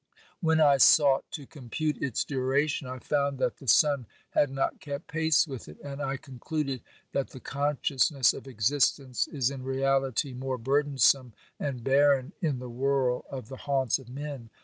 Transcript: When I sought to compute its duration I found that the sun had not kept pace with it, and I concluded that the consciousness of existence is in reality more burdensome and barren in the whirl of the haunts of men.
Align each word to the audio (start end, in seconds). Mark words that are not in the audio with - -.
When 0.39 0.59
I 0.59 0.77
sought 0.77 1.29
to 1.33 1.45
compute 1.45 2.01
its 2.01 2.25
duration 2.25 2.87
I 2.87 2.97
found 2.97 3.37
that 3.37 3.57
the 3.57 3.67
sun 3.67 4.07
had 4.31 4.49
not 4.49 4.79
kept 4.79 5.05
pace 5.05 5.45
with 5.47 5.67
it, 5.69 5.77
and 5.83 6.01
I 6.01 6.17
concluded 6.17 6.81
that 7.11 7.29
the 7.29 7.39
consciousness 7.39 8.33
of 8.33 8.47
existence 8.47 9.27
is 9.27 9.51
in 9.51 9.61
reality 9.61 10.33
more 10.33 10.57
burdensome 10.57 11.33
and 11.59 11.83
barren 11.83 12.33
in 12.41 12.57
the 12.57 12.67
whirl 12.67 13.25
of 13.29 13.47
the 13.47 13.57
haunts 13.57 13.99
of 13.99 14.09
men. 14.09 14.49